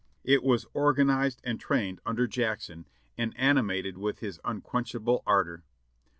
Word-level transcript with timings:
It 0.23 0.43
was 0.43 0.65
organized 0.73 1.41
and 1.43 1.59
trained 1.59 2.01
under 2.07 2.25
Jackson 2.25 2.87
and 3.19 3.37
ani 3.37 3.61
mated 3.61 3.99
with 3.99 4.17
his 4.17 4.39
unquenchable 4.43 5.21
ardor. 5.27 5.63